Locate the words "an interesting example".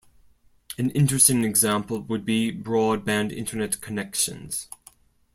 0.79-1.99